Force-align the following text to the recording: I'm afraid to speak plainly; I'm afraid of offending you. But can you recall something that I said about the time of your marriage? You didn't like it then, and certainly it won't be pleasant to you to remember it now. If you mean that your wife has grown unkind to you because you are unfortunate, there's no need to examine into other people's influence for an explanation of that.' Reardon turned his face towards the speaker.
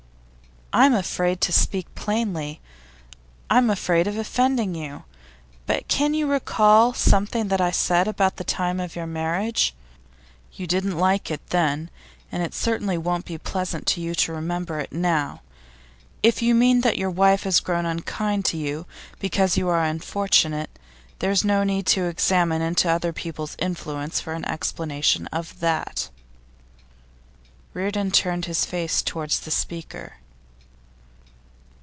I'm 0.73 0.93
afraid 0.93 1.41
to 1.41 1.51
speak 1.51 1.93
plainly; 1.95 2.61
I'm 3.49 3.69
afraid 3.69 4.07
of 4.07 4.17
offending 4.17 4.73
you. 4.73 5.03
But 5.65 5.89
can 5.89 6.13
you 6.13 6.27
recall 6.27 6.93
something 6.93 7.49
that 7.49 7.59
I 7.59 7.71
said 7.71 8.07
about 8.07 8.37
the 8.37 8.45
time 8.45 8.79
of 8.79 8.95
your 8.95 9.05
marriage? 9.05 9.75
You 10.53 10.65
didn't 10.67 10.97
like 10.97 11.29
it 11.29 11.45
then, 11.49 11.89
and 12.31 12.53
certainly 12.53 12.95
it 12.95 12.99
won't 12.99 13.25
be 13.25 13.37
pleasant 13.37 13.85
to 13.87 13.99
you 14.01 14.15
to 14.15 14.31
remember 14.31 14.79
it 14.79 14.93
now. 14.93 15.41
If 16.23 16.41
you 16.41 16.55
mean 16.55 16.79
that 16.81 16.97
your 16.97 17.11
wife 17.11 17.43
has 17.43 17.59
grown 17.59 17.85
unkind 17.85 18.45
to 18.45 18.57
you 18.57 18.85
because 19.19 19.57
you 19.57 19.67
are 19.67 19.83
unfortunate, 19.83 20.69
there's 21.19 21.43
no 21.43 21.65
need 21.65 21.85
to 21.87 22.05
examine 22.05 22.61
into 22.61 22.87
other 22.89 23.11
people's 23.11 23.57
influence 23.59 24.21
for 24.21 24.31
an 24.31 24.45
explanation 24.45 25.27
of 25.33 25.59
that.' 25.59 26.09
Reardon 27.73 28.09
turned 28.11 28.45
his 28.45 28.63
face 28.63 29.01
towards 29.01 29.41
the 29.41 29.51
speaker. 29.51 30.13